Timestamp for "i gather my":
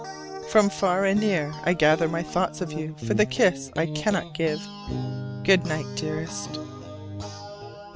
1.63-2.23